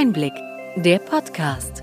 Einblick, 0.00 0.34
der 0.76 1.00
Podcast. 1.00 1.82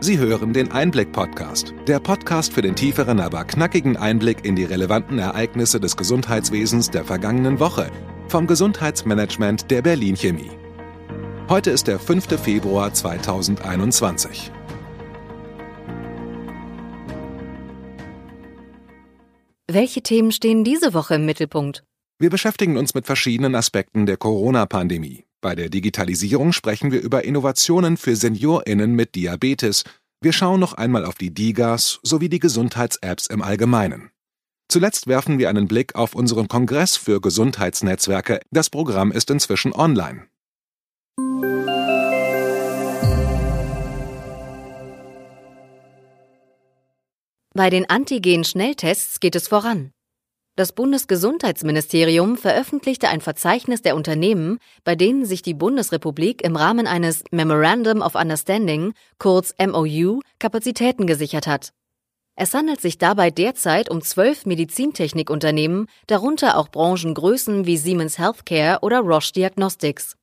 Sie 0.00 0.16
hören 0.16 0.54
den 0.54 0.72
Einblick-Podcast, 0.72 1.74
der 1.86 2.00
Podcast 2.00 2.54
für 2.54 2.62
den 2.62 2.74
tieferen, 2.74 3.20
aber 3.20 3.44
knackigen 3.44 3.98
Einblick 3.98 4.46
in 4.46 4.56
die 4.56 4.64
relevanten 4.64 5.18
Ereignisse 5.18 5.78
des 5.78 5.98
Gesundheitswesens 5.98 6.88
der 6.88 7.04
vergangenen 7.04 7.60
Woche 7.60 7.90
vom 8.28 8.46
Gesundheitsmanagement 8.46 9.70
der 9.70 9.82
Berlin 9.82 10.16
Chemie. 10.16 10.50
Heute 11.50 11.72
ist 11.72 11.86
der 11.86 11.98
5. 11.98 12.40
Februar 12.40 12.94
2021. 12.94 14.50
Welche 19.70 20.00
Themen 20.00 20.32
stehen 20.32 20.64
diese 20.64 20.94
Woche 20.94 21.16
im 21.16 21.26
Mittelpunkt? 21.26 21.84
Wir 22.20 22.28
beschäftigen 22.28 22.76
uns 22.76 22.92
mit 22.92 23.06
verschiedenen 23.06 23.54
Aspekten 23.54 24.04
der 24.04 24.18
Corona-Pandemie. 24.18 25.24
Bei 25.40 25.54
der 25.54 25.70
Digitalisierung 25.70 26.52
sprechen 26.52 26.92
wir 26.92 27.00
über 27.00 27.24
Innovationen 27.24 27.96
für 27.96 28.14
SeniorInnen 28.14 28.92
mit 28.92 29.14
Diabetes. 29.14 29.84
Wir 30.20 30.34
schauen 30.34 30.60
noch 30.60 30.74
einmal 30.74 31.06
auf 31.06 31.14
die 31.14 31.32
DIGAs 31.32 31.98
sowie 32.02 32.28
die 32.28 32.38
Gesundheits-Apps 32.38 33.26
im 33.28 33.40
Allgemeinen. 33.40 34.10
Zuletzt 34.68 35.06
werfen 35.06 35.38
wir 35.38 35.48
einen 35.48 35.66
Blick 35.66 35.94
auf 35.94 36.14
unseren 36.14 36.46
Kongress 36.46 36.98
für 36.98 37.22
Gesundheitsnetzwerke. 37.22 38.40
Das 38.50 38.68
Programm 38.68 39.12
ist 39.12 39.30
inzwischen 39.30 39.72
online. 39.72 40.26
Bei 47.54 47.70
den 47.70 47.88
Antigen-Schnelltests 47.88 49.20
geht 49.20 49.36
es 49.36 49.48
voran. 49.48 49.92
Das 50.56 50.72
Bundesgesundheitsministerium 50.72 52.36
veröffentlichte 52.36 53.08
ein 53.08 53.20
Verzeichnis 53.20 53.82
der 53.82 53.96
Unternehmen, 53.96 54.58
bei 54.84 54.96
denen 54.96 55.24
sich 55.24 55.42
die 55.42 55.54
Bundesrepublik 55.54 56.42
im 56.42 56.56
Rahmen 56.56 56.86
eines 56.86 57.22
Memorandum 57.30 58.02
of 58.02 58.14
Understanding, 58.14 58.92
kurz 59.18 59.54
MOU, 59.58 60.20
Kapazitäten 60.38 61.06
gesichert 61.06 61.46
hat. 61.46 61.72
Es 62.34 62.54
handelt 62.54 62.80
sich 62.80 62.98
dabei 62.98 63.30
derzeit 63.30 63.90
um 63.90 64.00
zwölf 64.00 64.46
Medizintechnikunternehmen, 64.46 65.86
darunter 66.06 66.56
auch 66.56 66.68
Branchengrößen 66.68 67.66
wie 67.66 67.76
Siemens 67.76 68.18
Healthcare 68.18 68.78
oder 68.82 69.00
Roche 69.00 69.32
Diagnostics. 69.32 70.16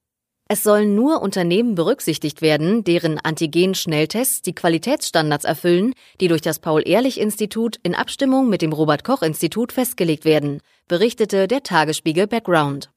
Es 0.50 0.64
sollen 0.64 0.95
nur 0.95 1.22
Unternehmen 1.22 1.76
berücksichtigt 1.76 2.42
werden, 2.42 2.86
deren 2.86 3.20
Antigen-Schnelltests 3.20 4.42
die 4.42 4.56
Qualitätsstandards 4.56 5.44
erfüllen, 5.44 5.94
die 6.22 6.30
durch 6.30 6.42
das 6.42 6.59
Paul-Ehrlich-Institut 6.59 7.78
in 7.84 7.94
Abstimmung 7.94 8.48
mit 8.48 8.62
dem 8.62 8.72
Robert-Koch-Institut 8.72 9.73
festgelegt 9.73 10.23
werden, 10.23 10.62
berichtete 10.88 11.50
der 11.50 11.64
Tagesspiegel 11.64 12.28
Background. 12.28 12.89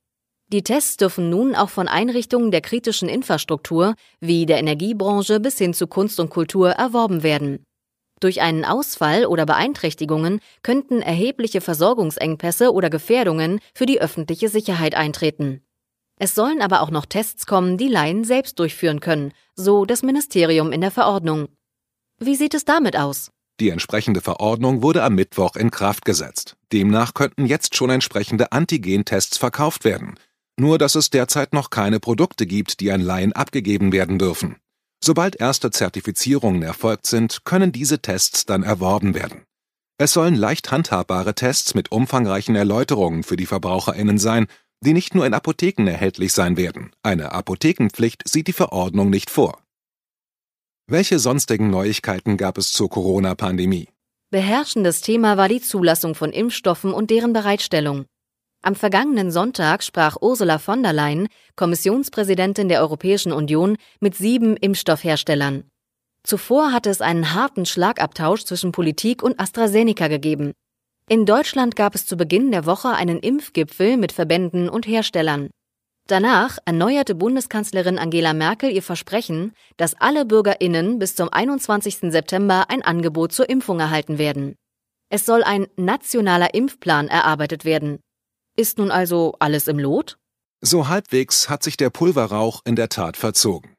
Die 0.52 0.62
Tests 0.62 0.96
dürfen 0.96 1.28
nun 1.28 1.56
auch 1.56 1.70
von 1.70 1.88
Einrichtungen 1.88 2.52
der 2.52 2.60
kritischen 2.60 3.08
Infrastruktur 3.08 3.94
wie 4.20 4.46
der 4.46 4.58
Energiebranche 4.58 5.40
bis 5.40 5.58
hin 5.58 5.74
zu 5.74 5.88
Kunst 5.88 6.20
und 6.20 6.30
Kultur 6.30 6.70
erworben 6.70 7.24
werden. 7.24 7.64
Durch 8.20 8.42
einen 8.42 8.64
Ausfall 8.64 9.26
oder 9.26 9.46
Beeinträchtigungen 9.46 10.40
könnten 10.62 11.02
erhebliche 11.02 11.60
Versorgungsengpässe 11.60 12.72
oder 12.72 12.90
Gefährdungen 12.90 13.60
für 13.74 13.86
die 13.86 14.00
öffentliche 14.00 14.48
Sicherheit 14.48 14.94
eintreten. 14.94 15.62
Es 16.22 16.34
sollen 16.34 16.60
aber 16.60 16.82
auch 16.82 16.90
noch 16.90 17.06
Tests 17.06 17.46
kommen, 17.46 17.78
die 17.78 17.88
Laien 17.88 18.24
selbst 18.24 18.58
durchführen 18.58 19.00
können, 19.00 19.32
so 19.54 19.86
das 19.86 20.02
Ministerium 20.02 20.70
in 20.70 20.82
der 20.82 20.90
Verordnung. 20.90 21.48
Wie 22.18 22.36
sieht 22.36 22.52
es 22.52 22.66
damit 22.66 22.94
aus? 22.94 23.30
Die 23.58 23.70
entsprechende 23.70 24.20
Verordnung 24.20 24.82
wurde 24.82 25.02
am 25.02 25.14
Mittwoch 25.14 25.56
in 25.56 25.70
Kraft 25.70 26.04
gesetzt. 26.04 26.56
Demnach 26.74 27.14
könnten 27.14 27.46
jetzt 27.46 27.74
schon 27.74 27.88
entsprechende 27.88 28.52
Antigen-Tests 28.52 29.38
verkauft 29.38 29.84
werden. 29.84 30.16
Nur 30.58 30.76
dass 30.76 30.94
es 30.94 31.08
derzeit 31.08 31.54
noch 31.54 31.70
keine 31.70 32.00
Produkte 32.00 32.44
gibt, 32.44 32.80
die 32.80 32.92
an 32.92 33.00
Laien 33.00 33.32
abgegeben 33.32 33.91
werden 33.91 34.18
dürfen. 34.18 34.56
Sobald 35.02 35.36
erste 35.36 35.70
Zertifizierungen 35.70 36.62
erfolgt 36.62 37.06
sind, 37.06 37.47
können 37.47 37.72
diese 37.72 38.00
Tests 38.00 38.44
dann 38.44 38.62
erworben 38.62 39.14
werden. 39.14 39.44
Es 39.97 40.12
sollen 40.12 40.34
leicht 40.34 40.70
handhabbare 40.70 41.34
Tests 41.34 41.75
mit 41.75 41.92
umfangreichen 41.92 42.56
Erläuterungen 42.56 43.22
für 43.22 43.37
die 43.37 43.47
Verbraucherinnen 43.47 44.19
sein 44.19 44.48
die 44.84 44.92
nicht 44.92 45.14
nur 45.14 45.26
in 45.26 45.34
Apotheken 45.34 45.86
erhältlich 45.86 46.32
sein 46.32 46.56
werden. 46.56 46.92
Eine 47.02 47.32
Apothekenpflicht 47.32 48.22
sieht 48.26 48.46
die 48.46 48.52
Verordnung 48.52 49.10
nicht 49.10 49.30
vor. 49.30 49.58
Welche 50.86 51.18
sonstigen 51.18 51.70
Neuigkeiten 51.70 52.36
gab 52.36 52.58
es 52.58 52.72
zur 52.72 52.90
Corona-Pandemie? 52.90 53.88
Beherrschendes 54.30 55.00
Thema 55.00 55.36
war 55.36 55.48
die 55.48 55.60
Zulassung 55.60 56.14
von 56.14 56.32
Impfstoffen 56.32 56.92
und 56.92 57.10
deren 57.10 57.32
Bereitstellung. 57.32 58.06
Am 58.62 58.74
vergangenen 58.74 59.30
Sonntag 59.30 59.82
sprach 59.82 60.16
Ursula 60.20 60.58
von 60.58 60.82
der 60.82 60.92
Leyen, 60.92 61.28
Kommissionspräsidentin 61.56 62.69
der 62.69 62.80
Europäischen 62.80 63.32
Union, 63.32 63.76
mit 64.00 64.14
sieben 64.14 64.56
Impfstoffherstellern. 64.56 65.64
Zuvor 66.22 66.72
hatte 66.72 66.90
es 66.90 67.00
einen 67.00 67.34
harten 67.34 67.64
Schlagabtausch 67.64 68.44
zwischen 68.44 68.72
Politik 68.72 69.22
und 69.22 69.40
AstraZeneca 69.40 70.08
gegeben. 70.08 70.52
In 71.12 71.26
Deutschland 71.26 71.75
gab 71.75 71.97
es 71.97 72.06
zu 72.06 72.16
Beginn 72.16 72.53
der 72.53 72.66
Woche 72.66 72.91
einen 72.91 73.19
Impfgipfel 73.19 73.97
mit 73.97 74.12
Verbänden 74.12 74.69
und 74.69 74.87
Herstellern. 74.87 75.50
Danach 76.06 76.59
erneuerte 76.66 77.16
Bundeskanzlerin 77.16 77.98
Angela 77.98 78.32
Merkel 78.32 78.71
ihr 78.71 78.82
Versprechen, 78.84 79.53
dass 79.76 80.00
alle 80.00 80.25
Bürgerinnen 80.25 81.00
bis 81.00 81.16
zum 81.16 81.28
21. 81.28 82.12
September 82.12 82.66
ein 82.70 82.82
Angebot 82.82 83.32
zur 83.32 83.50
Impfung 83.50 83.81
erhalten 83.81 84.19
werden. 84.19 84.54
Es 85.09 85.26
soll 85.26 85.43
ein 85.43 85.66
nationaler 85.75 86.54
Impfplan 86.54 87.09
erarbeitet 87.09 87.65
werden. 87.65 87.99
Ist 88.56 88.78
nun 88.78 88.93
also 88.93 89.34
alles 89.41 89.66
im 89.66 89.81
Lot? 89.81 90.16
So 90.60 90.87
halbwegs 90.87 91.49
hat 91.49 91.65
sich 91.65 91.76
der 91.76 91.91
Pulverrauch 91.91 92.60
in 92.65 92.76
der 92.76 92.88
Tat 92.88 93.16
verzogen. 93.16 93.75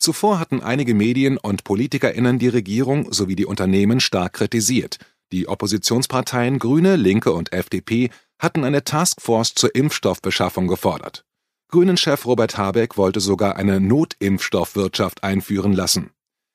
Zuvor 0.00 0.40
hatten 0.40 0.60
einige 0.60 0.94
Medien 0.94 1.38
und 1.38 1.62
Politikerinnen 1.62 2.40
die 2.40 2.48
Regierung 2.48 3.12
sowie 3.12 3.36
die 3.36 3.46
Unternehmen 3.46 4.00
stark 4.00 4.32
kritisiert– 4.32 4.98
die 5.34 5.48
Oppositionsparteien 5.48 6.58
Grüne, 6.58 6.96
Linke 6.96 7.32
und 7.32 7.52
FDP 7.52 8.10
hatten 8.38 8.64
eine 8.64 8.84
Taskforce 8.84 9.54
zur 9.54 9.74
Impfstoffbeschaffung 9.74 10.68
gefordert. 10.68 11.24
Grünen-Chef 11.70 12.24
Robert 12.24 12.56
Habeck 12.56 12.96
wollte 12.96 13.18
sogar 13.18 13.56
eine 13.56 13.80
Notimpfstoffwirtschaft 13.80 15.24
einführen 15.24 15.72
lassen. 15.72 16.10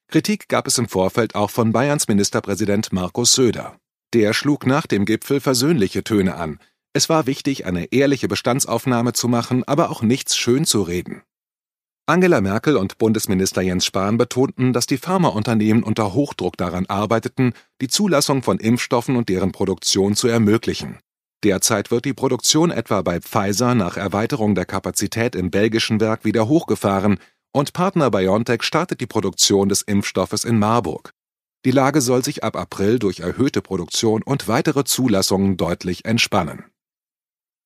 Kritik 0.07 0.47
gab 0.47 0.65
es 0.65 0.77
im 0.77 0.87
Vorfeld 0.87 1.35
auch 1.35 1.49
von 1.49 1.73
Bayerns 1.73 2.07
Ministerpräsident 2.07 2.93
Markus 2.93 3.33
Söder. 3.33 3.77
Der 4.13 4.33
schlug 4.33 4.65
nach 4.65 4.87
dem 4.87 5.05
Gipfel 5.05 5.41
versöhnliche 5.41 6.03
Töne 6.03 6.35
an. 6.35 6.59
Es 6.93 7.09
war 7.09 7.27
wichtig, 7.27 7.65
eine 7.65 7.91
ehrliche 7.91 8.27
Bestandsaufnahme 8.27 9.13
zu 9.13 9.27
machen, 9.27 9.63
aber 9.65 9.91
auch 9.91 10.01
nichts 10.01 10.37
schön 10.37 10.65
zu 10.65 10.81
reden. 10.81 11.21
Angela 12.09 12.41
Merkel 12.41 12.75
und 12.75 12.97
Bundesminister 12.97 13.61
Jens 13.61 13.85
Spahn 13.85 14.17
betonten, 14.17 14.73
dass 14.73 14.87
die 14.87 14.97
Pharmaunternehmen 14.97 15.83
unter 15.83 16.15
Hochdruck 16.15 16.57
daran 16.57 16.87
arbeiteten, 16.87 17.53
die 17.81 17.87
Zulassung 17.87 18.41
von 18.41 18.57
Impfstoffen 18.57 19.15
und 19.15 19.29
deren 19.29 19.51
Produktion 19.51 20.15
zu 20.15 20.27
ermöglichen. 20.27 20.97
Derzeit 21.43 21.91
wird 21.91 22.05
die 22.05 22.15
Produktion 22.15 22.71
etwa 22.71 23.03
bei 23.03 23.21
Pfizer 23.21 23.75
nach 23.75 23.95
Erweiterung 23.95 24.55
der 24.55 24.65
Kapazität 24.65 25.35
im 25.35 25.51
belgischen 25.51 25.99
Werk 25.99 26.25
wieder 26.25 26.47
hochgefahren 26.47 27.19
und 27.51 27.73
Partner 27.73 28.09
BioNTech 28.09 28.63
startet 28.63 29.01
die 29.01 29.05
Produktion 29.05 29.69
des 29.69 29.83
Impfstoffes 29.83 30.45
in 30.45 30.57
Marburg. 30.57 31.11
Die 31.63 31.69
Lage 31.69 32.01
soll 32.01 32.23
sich 32.23 32.43
ab 32.43 32.55
April 32.55 32.97
durch 32.97 33.19
erhöhte 33.19 33.61
Produktion 33.61 34.23
und 34.23 34.47
weitere 34.47 34.83
Zulassungen 34.83 35.57
deutlich 35.57 36.05
entspannen. 36.05 36.65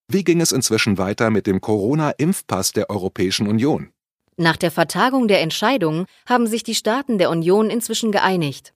Wie 0.10 0.25
ging 0.25 0.42
es 0.42 0.52
inzwischen 0.52 0.98
weiter 0.98 1.30
mit 1.30 1.48
dem 1.48 1.62
Corona-Impfpass 1.62 2.74
der 2.74 2.90
Europäischen 2.90 3.48
Union? 3.48 3.94
Nach 4.38 4.57
der 4.57 4.71
Vertagung 4.71 5.27
der 5.27 5.41
Entscheidung 5.41 6.05
haben 6.27 6.47
sich 6.47 6.63
die 6.63 6.75
Staaten 6.75 7.17
der 7.17 7.29
Union 7.29 7.69
inzwischen 7.69 8.11
geeinigt. 8.11 8.73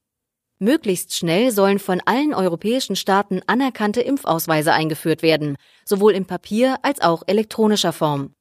Möglichst 0.60 1.16
schnell 1.16 1.52
sollen 1.52 1.80
von 1.80 2.02
allen 2.06 2.34
europäischen 2.34 2.96
Staaten 2.96 3.42
anerkannte 3.46 4.02
Impfausweise 4.02 4.74
eingeführt 4.74 5.22
werden, 5.22 5.56
sowohl 5.86 6.14
in 6.14 6.26
Papier 6.26 6.78
als 6.82 7.02
auch 7.02 7.24
elektronischer 7.28 7.94
Form. 7.94 8.34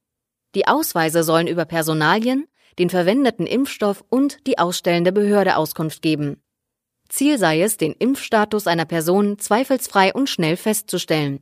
Die 0.55 0.67
Ausweise 0.67 1.23
sollen 1.23 1.47
über 1.47 1.65
Personalien, 1.65 2.47
den 2.79 2.89
verwendeten 2.89 3.45
Impfstoff 3.45 4.03
und 4.09 4.45
die 4.47 4.57
ausstellende 4.57 5.11
Behörde 5.11 5.57
Auskunft 5.57 6.01
geben. 6.01 6.41
Ziel 7.09 7.37
sei 7.37 7.61
es, 7.61 7.77
den 7.77 7.93
Impfstatus 7.93 8.67
einer 8.67 8.85
Person 8.85 9.39
zweifelsfrei 9.39 10.13
und 10.13 10.29
schnell 10.29 10.57
festzustellen. 10.57 11.39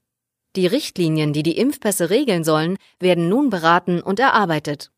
Die 0.56 0.68
Richtlinien, 0.68 1.34
die 1.34 1.44
die 1.44 1.58
Impfpässe 1.58 2.10
regeln 2.10 2.44
sollen, 2.44 2.78
werden 3.00 3.28
nun 3.28 3.50
beraten 3.50 4.02
und 4.02 4.20
erarbeitet. 4.20 4.92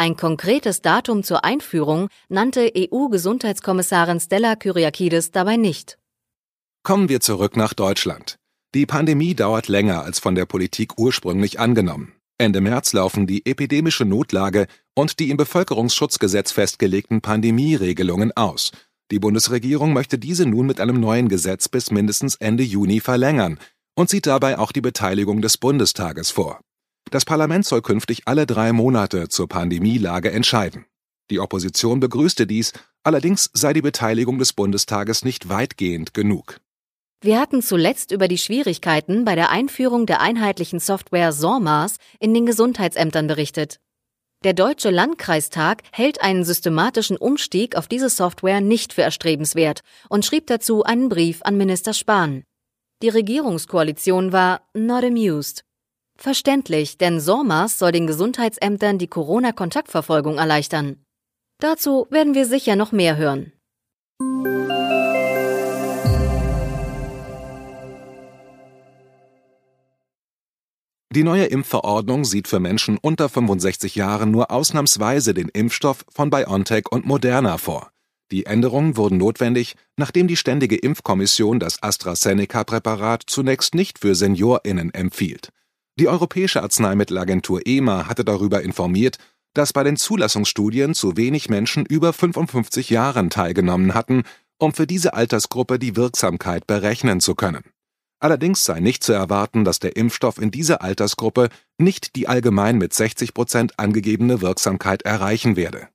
Ein 0.00 0.16
konkretes 0.16 0.80
Datum 0.80 1.22
zur 1.22 1.44
Einführung 1.44 2.08
nannte 2.30 2.72
EU-Gesundheitskommissarin 2.74 4.18
Stella 4.18 4.56
Kyriakides 4.56 5.30
dabei 5.30 5.58
nicht. 5.58 5.98
Kommen 6.82 7.10
wir 7.10 7.20
zurück 7.20 7.54
nach 7.54 7.74
Deutschland. 7.74 8.38
Die 8.74 8.86
Pandemie 8.86 9.34
dauert 9.34 9.68
länger 9.68 10.02
als 10.02 10.18
von 10.18 10.34
der 10.34 10.46
Politik 10.46 10.98
ursprünglich 10.98 11.60
angenommen. 11.60 12.14
Ende 12.38 12.62
März 12.62 12.94
laufen 12.94 13.26
die 13.26 13.44
epidemische 13.44 14.06
Notlage 14.06 14.68
und 14.94 15.18
die 15.18 15.28
im 15.28 15.36
Bevölkerungsschutzgesetz 15.36 16.50
festgelegten 16.50 17.20
Pandemieregelungen 17.20 18.34
aus. 18.34 18.72
Die 19.10 19.18
Bundesregierung 19.18 19.92
möchte 19.92 20.18
diese 20.18 20.46
nun 20.46 20.64
mit 20.64 20.80
einem 20.80 20.98
neuen 20.98 21.28
Gesetz 21.28 21.68
bis 21.68 21.90
mindestens 21.90 22.36
Ende 22.36 22.62
Juni 22.62 23.00
verlängern 23.00 23.58
und 23.94 24.08
sieht 24.08 24.26
dabei 24.26 24.58
auch 24.58 24.72
die 24.72 24.80
Beteiligung 24.80 25.42
des 25.42 25.58
Bundestages 25.58 26.30
vor. 26.30 26.62
Das 27.10 27.24
Parlament 27.24 27.66
soll 27.66 27.82
künftig 27.82 28.22
alle 28.26 28.46
drei 28.46 28.72
Monate 28.72 29.28
zur 29.28 29.48
Pandemielage 29.48 30.30
entscheiden. 30.30 30.86
Die 31.30 31.40
Opposition 31.40 32.00
begrüßte 32.00 32.46
dies, 32.46 32.72
allerdings 33.04 33.50
sei 33.52 33.72
die 33.72 33.82
Beteiligung 33.82 34.38
des 34.38 34.52
Bundestages 34.52 35.24
nicht 35.24 35.48
weitgehend 35.48 36.12
genug. 36.12 36.60
Wir 37.22 37.38
hatten 37.38 37.62
zuletzt 37.62 38.12
über 38.12 38.28
die 38.28 38.38
Schwierigkeiten 38.38 39.24
bei 39.24 39.34
der 39.34 39.50
Einführung 39.50 40.06
der 40.06 40.20
einheitlichen 40.20 40.80
Software 40.80 41.32
SORMAS 41.32 41.96
in 42.18 42.32
den 42.32 42.46
Gesundheitsämtern 42.46 43.26
berichtet. 43.26 43.78
Der 44.42 44.54
Deutsche 44.54 44.88
Landkreistag 44.88 45.82
hält 45.92 46.22
einen 46.22 46.44
systematischen 46.44 47.18
Umstieg 47.18 47.76
auf 47.76 47.88
diese 47.88 48.08
Software 48.08 48.62
nicht 48.62 48.94
für 48.94 49.02
erstrebenswert 49.02 49.82
und 50.08 50.24
schrieb 50.24 50.46
dazu 50.46 50.82
einen 50.82 51.10
Brief 51.10 51.42
an 51.42 51.58
Minister 51.58 51.92
Spahn. 51.92 52.44
Die 53.02 53.10
Regierungskoalition 53.10 54.32
war 54.32 54.62
not 54.72 55.04
amused. 55.04 55.64
Verständlich, 56.22 56.98
denn 56.98 57.18
SORMAS 57.18 57.78
soll 57.78 57.92
den 57.92 58.06
Gesundheitsämtern 58.06 58.98
die 58.98 59.06
Corona-Kontaktverfolgung 59.06 60.36
erleichtern. 60.36 61.02
Dazu 61.60 62.06
werden 62.10 62.34
wir 62.34 62.44
sicher 62.44 62.76
noch 62.76 62.92
mehr 62.92 63.16
hören. 63.16 63.52
Die 71.14 71.24
neue 71.24 71.46
Impfverordnung 71.46 72.26
sieht 72.26 72.48
für 72.48 72.60
Menschen 72.60 72.98
unter 72.98 73.30
65 73.30 73.94
Jahren 73.94 74.30
nur 74.30 74.50
ausnahmsweise 74.50 75.32
den 75.32 75.48
Impfstoff 75.48 76.04
von 76.12 76.28
BioNTech 76.28 76.84
und 76.90 77.06
Moderna 77.06 77.56
vor. 77.56 77.92
Die 78.30 78.44
Änderungen 78.44 78.98
wurden 78.98 79.16
notwendig, 79.16 79.74
nachdem 79.96 80.28
die 80.28 80.36
Ständige 80.36 80.76
Impfkommission 80.76 81.58
das 81.58 81.82
AstraZeneca-Präparat 81.82 83.22
zunächst 83.26 83.74
nicht 83.74 83.98
für 84.00 84.14
SeniorInnen 84.14 84.92
empfiehlt. 84.92 85.48
Die 86.00 86.08
Europäische 86.08 86.62
Arzneimittelagentur 86.62 87.60
EMA 87.66 88.08
hatte 88.08 88.24
darüber 88.24 88.62
informiert, 88.62 89.18
dass 89.54 89.72
bei 89.72 89.84
den 89.84 89.96
Zulassungsstudien 89.96 90.94
zu 90.94 91.16
wenig 91.16 91.48
Menschen 91.48 91.86
über 91.86 92.12
55 92.12 92.90
Jahren 92.90 93.30
teilgenommen 93.30 93.94
hatten, 93.94 94.22
um 94.58 94.72
für 94.72 94.86
diese 94.86 95.14
Altersgruppe 95.14 95.78
die 95.78 95.96
Wirksamkeit 95.96 96.66
berechnen 96.66 97.20
zu 97.20 97.34
können 97.34 97.62
Allerdings 98.20 98.66
sei 98.66 98.80
nicht 98.80 99.02
zu 99.02 99.14
erwarten, 99.14 99.64
dass 99.64 99.78
der 99.78 99.96
Impfstoff 99.96 100.38
in 100.38 100.50
dieser 100.50 100.82
Altersgruppe 100.82 101.48
nicht 101.78 102.16
die 102.16 102.28
allgemein 102.28 102.76
mit 102.76 102.92
60 102.92 103.32
Prozent 103.32 103.78
angegebene 103.78 104.42
Wirksamkeit 104.42 105.02
erreichen 105.02 105.56
werde. 105.56 105.88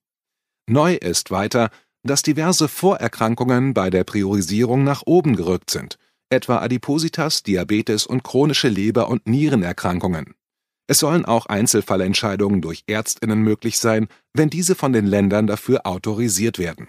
Neu 0.68 0.96
ist 0.96 1.30
weiter, 1.30 1.70
dass 2.02 2.24
diverse 2.24 2.68
Vorerkrankungen 2.68 3.76
bei 3.76 3.92
der 3.92 4.04
Priorisierung 4.04 4.84
nach 4.84 5.04
oben 5.06 5.36
gerückt 5.36 5.70
sind, 5.70 6.00
etwa 6.30 6.60
Adipositas, 6.60 7.44
Diabetes 7.44 8.06
und 8.06 8.24
chronische 8.24 8.68
Leber- 8.68 9.10
und 9.10 9.28
Nierenerkrankungen. 9.28 10.34
Es 10.88 11.00
sollen 11.00 11.26
auch 11.26 11.48
Einzelfallentscheidungen 11.48 12.62
durch 12.62 12.84
Ärztinnen 12.88 13.42
möglich 13.42 13.80
sein, 13.80 14.08
wenn 14.34 14.50
diese 14.50 14.76
von 14.76 14.94
den 14.94 15.08
Ländern 15.08 15.48
dafür 15.48 15.86
autorisiert 15.86 16.60
werden. 16.60 16.88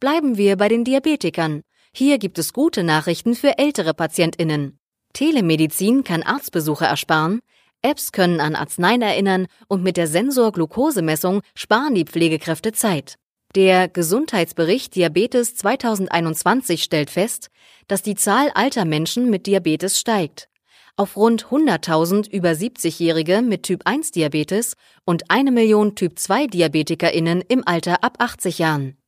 Bleiben 0.00 0.36
wir 0.36 0.56
bei 0.56 0.68
den 0.68 0.84
Diabetikern. 0.84 1.62
Hier 1.92 2.18
gibt 2.18 2.38
es 2.38 2.52
gute 2.52 2.84
Nachrichten 2.84 3.34
für 3.34 3.58
ältere 3.58 3.94
Patientinnen. 3.94 4.78
Telemedizin 5.12 6.04
kann 6.04 6.22
Arztbesuche 6.22 6.84
ersparen, 6.84 7.40
Apps 7.82 8.12
können 8.12 8.40
an 8.40 8.54
Arzneien 8.54 9.02
erinnern 9.02 9.46
und 9.68 9.82
mit 9.82 9.96
der 9.96 10.08
Sensor-Glukosemessung 10.08 11.42
sparen 11.54 11.94
die 11.94 12.04
Pflegekräfte 12.04 12.72
Zeit. 12.72 13.16
Der 13.54 13.88
Gesundheitsbericht 13.88 14.94
Diabetes 14.94 15.54
2021 15.54 16.82
stellt 16.82 17.08
fest, 17.08 17.48
dass 17.86 18.02
die 18.02 18.14
Zahl 18.14 18.50
alter 18.54 18.84
Menschen 18.84 19.30
mit 19.30 19.46
Diabetes 19.46 19.98
steigt. 19.98 20.50
Auf 20.96 21.16
rund 21.16 21.46
100.000 21.46 22.30
über 22.30 22.50
70-Jährige 22.50 23.40
mit 23.40 23.62
Typ 23.62 23.86
1 23.86 24.10
Diabetes 24.10 24.74
und 25.06 25.30
eine 25.30 25.50
Million 25.50 25.94
Typ 25.94 26.18
2 26.18 26.48
DiabetikerInnen 26.48 27.42
im 27.48 27.66
Alter 27.66 28.04
ab 28.04 28.16
80 28.18 28.58
Jahren. 28.58 28.98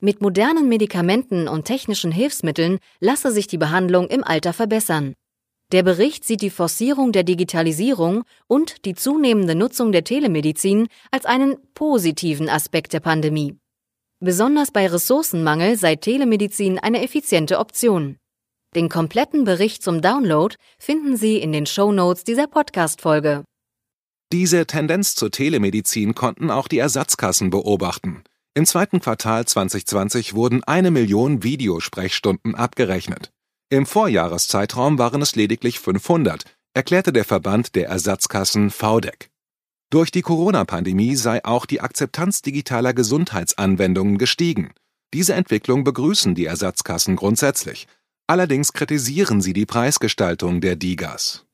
Mit 0.00 0.22
modernen 0.22 0.70
Medikamenten 0.70 1.46
und 1.46 1.66
technischen 1.66 2.12
Hilfsmitteln 2.12 2.78
lasse 2.98 3.30
sich 3.30 3.46
die 3.46 3.58
Behandlung 3.58 4.08
im 4.08 4.24
Alter 4.24 4.54
verbessern. 4.54 5.12
Der 5.70 5.82
Bericht 5.82 6.24
sieht 6.24 6.40
die 6.40 6.50
Forcierung 6.50 7.12
der 7.12 7.24
Digitalisierung 7.24 8.24
und 8.46 8.86
die 8.86 8.94
zunehmende 8.94 9.54
Nutzung 9.54 9.92
der 9.92 10.04
Telemedizin 10.04 10.88
als 11.10 11.26
einen 11.26 11.56
positiven 11.74 12.48
Aspekt 12.48 12.94
der 12.94 13.00
Pandemie. 13.00 13.58
Besonders 14.24 14.70
bei 14.70 14.86
Ressourcenmangel 14.86 15.76
sei 15.76 15.96
Telemedizin 15.96 16.78
eine 16.78 17.02
effiziente 17.02 17.58
Option. 17.58 18.18
Den 18.72 18.88
kompletten 18.88 19.42
Bericht 19.42 19.82
zum 19.82 20.00
Download 20.00 20.54
finden 20.78 21.16
Sie 21.16 21.38
in 21.38 21.50
den 21.50 21.66
Show 21.66 21.90
Notes 21.90 22.22
dieser 22.22 22.46
Podcast-Folge. 22.46 23.42
Diese 24.30 24.64
Tendenz 24.66 25.16
zur 25.16 25.32
Telemedizin 25.32 26.14
konnten 26.14 26.52
auch 26.52 26.68
die 26.68 26.78
Ersatzkassen 26.78 27.50
beobachten. 27.50 28.22
Im 28.54 28.64
zweiten 28.64 29.00
Quartal 29.00 29.44
2020 29.44 30.34
wurden 30.34 30.62
eine 30.62 30.92
Million 30.92 31.42
Videosprechstunden 31.42 32.54
abgerechnet. 32.54 33.32
Im 33.70 33.86
Vorjahreszeitraum 33.86 34.98
waren 34.98 35.20
es 35.20 35.34
lediglich 35.34 35.80
500, 35.80 36.44
erklärte 36.74 37.12
der 37.12 37.24
Verband 37.24 37.74
der 37.74 37.88
Ersatzkassen 37.88 38.70
VDEC. 38.70 39.31
Durch 39.92 40.10
die 40.10 40.22
Corona-Pandemie 40.22 41.16
sei 41.16 41.44
auch 41.44 41.66
die 41.66 41.82
Akzeptanz 41.82 42.40
digitaler 42.40 42.94
Gesundheitsanwendungen 42.94 44.16
gestiegen. 44.16 44.72
Diese 45.12 45.34
Entwicklung 45.34 45.84
begrüßen 45.84 46.34
die 46.34 46.46
Ersatzkassen 46.46 47.14
grundsätzlich. 47.14 47.86
Allerdings 48.26 48.72
kritisieren 48.72 49.42
sie 49.42 49.52
die 49.52 49.66
Preisgestaltung 49.66 50.62
der 50.62 50.76
Digas. 50.76 51.44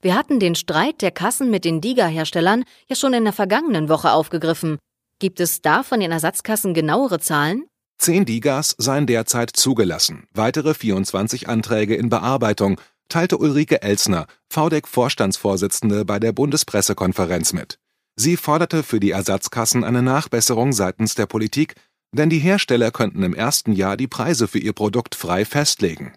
Wir 0.00 0.14
hatten 0.14 0.40
den 0.40 0.54
Streit 0.54 1.02
der 1.02 1.10
Kassen 1.10 1.50
mit 1.50 1.66
den 1.66 1.82
Diga-Herstellern 1.82 2.64
ja 2.88 2.96
schon 2.96 3.12
in 3.12 3.24
der 3.24 3.34
vergangenen 3.34 3.90
Woche 3.90 4.12
aufgegriffen. 4.12 4.78
Gibt 5.18 5.38
es 5.38 5.60
da 5.60 5.82
von 5.82 6.00
den 6.00 6.12
Ersatzkassen 6.12 6.72
genauere 6.72 7.20
Zahlen? 7.20 7.66
Zehn 7.98 8.24
Digas 8.24 8.74
seien 8.78 9.06
derzeit 9.06 9.50
zugelassen, 9.50 10.24
weitere 10.32 10.72
24 10.72 11.46
Anträge 11.46 11.94
in 11.94 12.08
Bearbeitung, 12.08 12.80
teilte 13.08 13.38
Ulrike 13.38 13.82
Elsner, 13.82 14.26
VDEC-Vorstandsvorsitzende 14.48 16.04
bei 16.04 16.18
der 16.18 16.32
Bundespressekonferenz 16.32 17.52
mit. 17.52 17.78
Sie 18.16 18.36
forderte 18.36 18.82
für 18.82 19.00
die 19.00 19.10
Ersatzkassen 19.10 19.84
eine 19.84 20.02
Nachbesserung 20.02 20.72
seitens 20.72 21.14
der 21.14 21.26
Politik, 21.26 21.74
denn 22.12 22.30
die 22.30 22.38
Hersteller 22.38 22.90
könnten 22.90 23.22
im 23.22 23.34
ersten 23.34 23.72
Jahr 23.72 23.96
die 23.96 24.06
Preise 24.06 24.46
für 24.46 24.58
ihr 24.58 24.72
Produkt 24.72 25.14
frei 25.14 25.44
festlegen. 25.44 26.12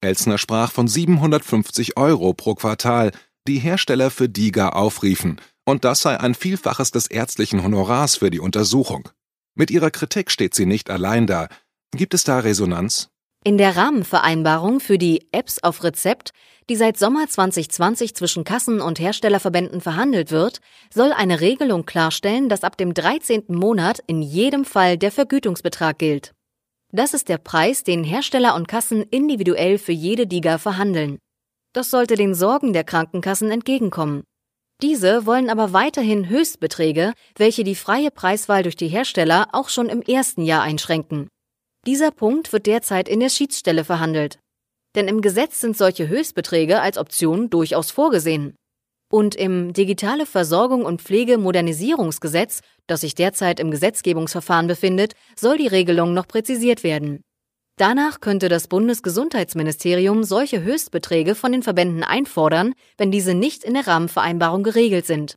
Elsner 0.00 0.38
sprach 0.38 0.72
von 0.72 0.88
750 0.88 1.96
Euro 1.96 2.34
pro 2.34 2.54
Quartal, 2.54 3.12
die 3.46 3.58
Hersteller 3.58 4.10
für 4.10 4.28
DIGA 4.28 4.70
aufriefen, 4.70 5.40
und 5.64 5.84
das 5.84 6.02
sei 6.02 6.18
ein 6.18 6.34
Vielfaches 6.34 6.90
des 6.90 7.06
ärztlichen 7.06 7.62
Honorars 7.62 8.16
für 8.16 8.30
die 8.30 8.40
Untersuchung. 8.40 9.08
Mit 9.54 9.70
ihrer 9.70 9.90
Kritik 9.90 10.30
steht 10.30 10.54
sie 10.54 10.66
nicht 10.66 10.90
allein 10.90 11.26
da. 11.26 11.48
Gibt 11.92 12.14
es 12.14 12.24
da 12.24 12.40
Resonanz? 12.40 13.08
In 13.46 13.58
der 13.58 13.76
Rahmenvereinbarung 13.76 14.80
für 14.80 14.98
die 14.98 15.28
Apps 15.30 15.62
auf 15.62 15.84
Rezept, 15.84 16.32
die 16.68 16.74
seit 16.74 16.98
Sommer 16.98 17.28
2020 17.28 18.16
zwischen 18.16 18.42
Kassen 18.42 18.80
und 18.80 18.98
Herstellerverbänden 18.98 19.80
verhandelt 19.80 20.32
wird, 20.32 20.58
soll 20.92 21.12
eine 21.12 21.40
Regelung 21.40 21.86
klarstellen, 21.86 22.48
dass 22.48 22.64
ab 22.64 22.76
dem 22.76 22.92
13. 22.92 23.44
Monat 23.46 24.00
in 24.08 24.20
jedem 24.20 24.64
Fall 24.64 24.98
der 24.98 25.12
Vergütungsbetrag 25.12 25.96
gilt. 25.96 26.32
Das 26.90 27.14
ist 27.14 27.28
der 27.28 27.38
Preis, 27.38 27.84
den 27.84 28.02
Hersteller 28.02 28.56
und 28.56 28.66
Kassen 28.66 29.04
individuell 29.12 29.78
für 29.78 29.92
jede 29.92 30.26
DIGA 30.26 30.58
verhandeln. 30.58 31.20
Das 31.72 31.88
sollte 31.88 32.16
den 32.16 32.34
Sorgen 32.34 32.72
der 32.72 32.82
Krankenkassen 32.82 33.52
entgegenkommen. 33.52 34.24
Diese 34.82 35.24
wollen 35.24 35.50
aber 35.50 35.72
weiterhin 35.72 36.28
Höchstbeträge, 36.28 37.12
welche 37.36 37.62
die 37.62 37.76
freie 37.76 38.10
Preiswahl 38.10 38.64
durch 38.64 38.74
die 38.74 38.88
Hersteller 38.88 39.50
auch 39.52 39.68
schon 39.68 39.88
im 39.88 40.02
ersten 40.02 40.42
Jahr 40.42 40.62
einschränken. 40.62 41.28
Dieser 41.86 42.10
Punkt 42.10 42.52
wird 42.52 42.66
derzeit 42.66 43.08
in 43.08 43.20
der 43.20 43.28
Schiedsstelle 43.28 43.84
verhandelt. 43.84 44.40
Denn 44.96 45.06
im 45.06 45.20
Gesetz 45.20 45.60
sind 45.60 45.76
solche 45.76 46.08
Höchstbeträge 46.08 46.80
als 46.80 46.98
Option 46.98 47.48
durchaus 47.48 47.92
vorgesehen. 47.92 48.56
Und 49.12 49.36
im 49.36 49.72
Digitale 49.72 50.26
Versorgung 50.26 50.84
und 50.84 51.00
Pflege 51.00 51.38
Modernisierungsgesetz, 51.38 52.60
das 52.88 53.02
sich 53.02 53.14
derzeit 53.14 53.60
im 53.60 53.70
Gesetzgebungsverfahren 53.70 54.66
befindet, 54.66 55.14
soll 55.38 55.58
die 55.58 55.68
Regelung 55.68 56.12
noch 56.12 56.26
präzisiert 56.26 56.82
werden. 56.82 57.20
Danach 57.78 58.20
könnte 58.20 58.48
das 58.48 58.66
Bundesgesundheitsministerium 58.66 60.24
solche 60.24 60.62
Höchstbeträge 60.62 61.36
von 61.36 61.52
den 61.52 61.62
Verbänden 61.62 62.02
einfordern, 62.02 62.72
wenn 62.96 63.12
diese 63.12 63.34
nicht 63.34 63.62
in 63.62 63.74
der 63.74 63.86
Rahmenvereinbarung 63.86 64.64
geregelt 64.64 65.06
sind. 65.06 65.36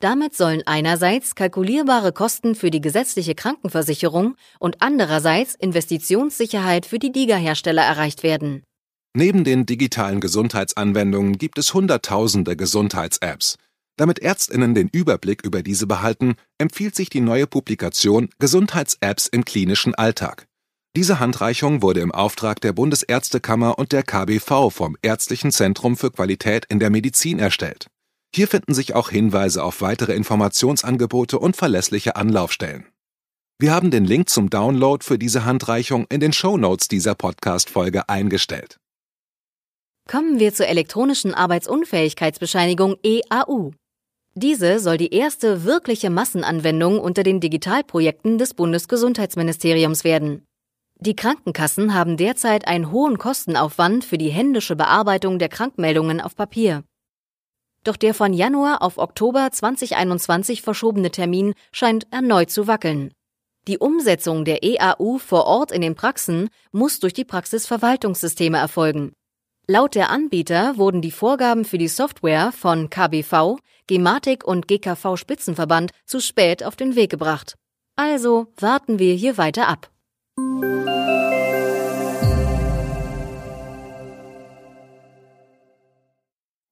Damit 0.00 0.34
sollen 0.34 0.62
einerseits 0.66 1.34
kalkulierbare 1.34 2.12
Kosten 2.12 2.54
für 2.54 2.70
die 2.70 2.82
gesetzliche 2.82 3.34
Krankenversicherung 3.34 4.36
und 4.58 4.82
andererseits 4.82 5.54
Investitionssicherheit 5.54 6.84
für 6.84 6.98
die 6.98 7.12
DIGA-Hersteller 7.12 7.82
erreicht 7.82 8.22
werden. 8.22 8.62
Neben 9.16 9.44
den 9.44 9.64
digitalen 9.64 10.20
Gesundheitsanwendungen 10.20 11.38
gibt 11.38 11.56
es 11.56 11.72
Hunderttausende 11.72 12.54
Gesundheits-Apps. 12.54 13.56
Damit 13.96 14.18
Ärztinnen 14.18 14.74
den 14.74 14.90
Überblick 14.92 15.42
über 15.42 15.62
diese 15.62 15.86
behalten, 15.86 16.34
empfiehlt 16.58 16.94
sich 16.94 17.08
die 17.08 17.22
neue 17.22 17.46
Publikation 17.46 18.28
Gesundheits-Apps 18.38 19.28
im 19.28 19.46
klinischen 19.46 19.94
Alltag. 19.94 20.46
Diese 20.94 21.18
Handreichung 21.18 21.80
wurde 21.80 22.00
im 22.00 22.12
Auftrag 22.12 22.60
der 22.60 22.74
Bundesärztekammer 22.74 23.78
und 23.78 23.92
der 23.92 24.02
KBV 24.02 24.70
vom 24.70 24.98
Ärztlichen 25.00 25.50
Zentrum 25.50 25.96
für 25.96 26.10
Qualität 26.10 26.66
in 26.66 26.78
der 26.78 26.90
Medizin 26.90 27.38
erstellt. 27.38 27.86
Hier 28.36 28.48
finden 28.48 28.74
sich 28.74 28.94
auch 28.94 29.08
Hinweise 29.08 29.64
auf 29.64 29.80
weitere 29.80 30.12
Informationsangebote 30.12 31.38
und 31.38 31.56
verlässliche 31.56 32.16
Anlaufstellen. 32.16 32.84
Wir 33.58 33.72
haben 33.72 33.90
den 33.90 34.04
Link 34.04 34.28
zum 34.28 34.50
Download 34.50 35.02
für 35.02 35.18
diese 35.18 35.46
Handreichung 35.46 36.04
in 36.10 36.20
den 36.20 36.34
Show 36.34 36.58
Notes 36.58 36.86
dieser 36.88 37.14
Podcast-Folge 37.14 38.10
eingestellt. 38.10 38.76
Kommen 40.06 40.38
wir 40.38 40.52
zur 40.52 40.66
elektronischen 40.68 41.32
Arbeitsunfähigkeitsbescheinigung 41.32 42.96
EAU. 43.02 43.70
Diese 44.34 44.80
soll 44.80 44.98
die 44.98 45.14
erste 45.14 45.64
wirkliche 45.64 46.10
Massenanwendung 46.10 47.00
unter 47.00 47.22
den 47.22 47.40
Digitalprojekten 47.40 48.36
des 48.36 48.52
Bundesgesundheitsministeriums 48.52 50.04
werden. 50.04 50.44
Die 51.00 51.16
Krankenkassen 51.16 51.94
haben 51.94 52.18
derzeit 52.18 52.68
einen 52.68 52.92
hohen 52.92 53.16
Kostenaufwand 53.16 54.04
für 54.04 54.18
die 54.18 54.28
händische 54.28 54.76
Bearbeitung 54.76 55.38
der 55.38 55.48
Krankmeldungen 55.48 56.20
auf 56.20 56.36
Papier. 56.36 56.84
Doch 57.86 57.96
der 57.96 58.14
von 58.14 58.32
Januar 58.32 58.82
auf 58.82 58.98
Oktober 58.98 59.48
2021 59.52 60.60
verschobene 60.60 61.12
Termin 61.12 61.54
scheint 61.70 62.08
erneut 62.10 62.50
zu 62.50 62.66
wackeln. 62.66 63.12
Die 63.68 63.78
Umsetzung 63.78 64.44
der 64.44 64.64
EAU 64.64 65.18
vor 65.18 65.46
Ort 65.46 65.70
in 65.70 65.82
den 65.82 65.94
Praxen 65.94 66.48
muss 66.72 66.98
durch 66.98 67.12
die 67.12 67.24
Praxisverwaltungssysteme 67.24 68.58
erfolgen. 68.58 69.12
Laut 69.68 69.94
der 69.94 70.10
Anbieter 70.10 70.76
wurden 70.76 71.00
die 71.00 71.12
Vorgaben 71.12 71.64
für 71.64 71.78
die 71.78 71.86
Software 71.86 72.50
von 72.50 72.90
KBV, 72.90 73.58
Gematik 73.86 74.44
und 74.44 74.66
GKV 74.66 75.16
Spitzenverband 75.16 75.92
zu 76.06 76.20
spät 76.20 76.64
auf 76.64 76.74
den 76.74 76.96
Weg 76.96 77.10
gebracht. 77.10 77.54
Also 77.94 78.48
warten 78.58 78.98
wir 78.98 79.14
hier 79.14 79.38
weiter 79.38 79.68
ab. 79.68 79.90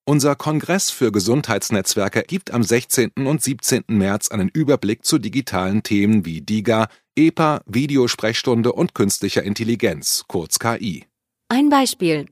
Unser 0.07 0.37
Kongress 0.37 0.91
für 0.91 1.11
Gesundheitsnetzwerke 1.13 2.25
gibt 2.25 2.53
am 2.53 2.63
16. 2.63 3.13
und 3.25 3.43
17. 3.43 3.85
März 3.87 4.31
einen 4.31 4.51
Überblick 4.51 5.03
zu 5.03 5.17
digitalen 5.17 5.83
Themen 5.83 6.27
wie 6.27 6.43
DIGA, 6.43 6.89
EPA, 7.17 7.63
Videosprechstunde 7.65 8.75
und 8.75 8.95
künstlicher 8.95 9.43
Intelligenz, 9.43 10.25
kurz 10.29 10.59
KI. 10.59 11.07
Ein 11.49 11.71
Beispiel. 11.71 12.27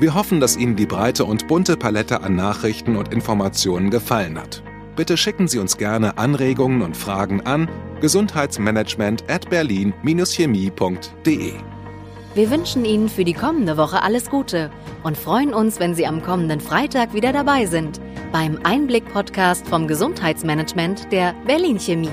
Wir 0.00 0.14
hoffen, 0.14 0.40
dass 0.40 0.56
Ihnen 0.56 0.76
die 0.76 0.86
breite 0.86 1.24
und 1.24 1.48
bunte 1.48 1.76
Palette 1.76 2.22
an 2.22 2.34
Nachrichten 2.34 2.96
und 2.96 3.12
Informationen 3.12 3.90
gefallen 3.90 4.38
hat. 4.38 4.62
Bitte 4.96 5.16
schicken 5.16 5.48
Sie 5.48 5.58
uns 5.58 5.78
gerne 5.78 6.18
Anregungen 6.18 6.82
und 6.82 6.96
Fragen 6.96 7.40
an 7.42 7.68
gesundheitsmanagement 8.00 9.24
at 9.30 9.48
berlin-chemie.de. 9.48 11.52
Wir 12.34 12.50
wünschen 12.50 12.84
Ihnen 12.84 13.08
für 13.08 13.24
die 13.24 13.32
kommende 13.32 13.76
Woche 13.76 14.02
alles 14.02 14.28
Gute 14.28 14.70
und 15.04 15.16
freuen 15.16 15.54
uns, 15.54 15.78
wenn 15.80 15.94
Sie 15.94 16.06
am 16.06 16.22
kommenden 16.22 16.60
Freitag 16.60 17.14
wieder 17.14 17.32
dabei 17.32 17.66
sind 17.66 18.00
beim 18.32 18.58
Einblick-Podcast 18.62 19.68
vom 19.68 19.86
Gesundheitsmanagement 19.86 21.12
der 21.12 21.34
Berlin 21.46 21.78
Chemie. 21.78 22.08